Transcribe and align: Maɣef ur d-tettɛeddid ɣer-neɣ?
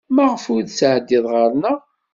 Maɣef 0.15 0.43
ur 0.53 0.61
d-tettɛeddid 0.63 1.25
ɣer-neɣ? 1.33 1.79